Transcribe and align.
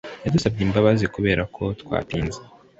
Yadusabye 0.23 0.61
imbabazi 0.63 1.05
kuberako 1.13 1.61
twatinze. 1.81 2.39